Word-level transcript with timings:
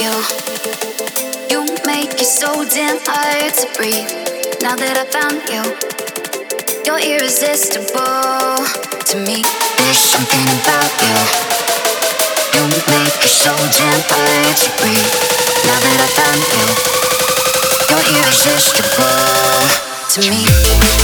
you. 0.00 0.12
You 1.50 1.60
make 1.84 2.14
it 2.16 2.24
so 2.24 2.64
damn 2.64 2.98
hard 3.04 3.52
to 3.52 3.66
breathe. 3.76 4.08
Now 4.62 4.76
that 4.76 4.96
I 4.96 5.04
found 5.12 5.44
you, 5.52 5.62
you're 6.86 7.04
irresistible 7.04 8.64
to 9.04 9.16
me. 9.20 9.44
There's 9.76 10.00
something 10.00 10.46
about 10.64 10.92
you. 11.04 11.16
You 12.56 12.64
make 12.96 13.20
it 13.20 13.28
so 13.28 13.52
damn 13.52 14.00
hard 14.08 14.56
to 14.56 14.68
breathe. 14.80 15.12
Now 15.68 15.78
that 15.84 15.98
I 16.00 16.08
found 16.16 16.40
you, 16.54 16.64
you're 17.92 18.08
irresistible 18.16 19.04
to 20.12 20.20
me. 20.30 21.03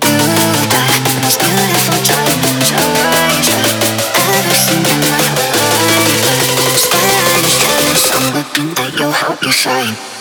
shine. 9.61 10.20